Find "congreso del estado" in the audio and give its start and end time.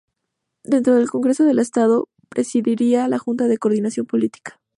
1.11-2.09